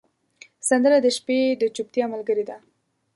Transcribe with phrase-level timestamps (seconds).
[0.69, 2.57] سندره د شپې د چوپتیا ملګرې ده